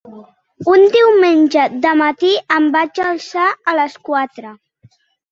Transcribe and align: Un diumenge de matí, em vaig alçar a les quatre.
Un 0.75 0.83
diumenge 0.93 1.65
de 1.83 1.91
matí, 1.99 2.31
em 2.55 2.65
vaig 2.77 3.01
alçar 3.09 3.45
a 3.73 3.77
les 3.81 3.99
quatre. 4.09 4.55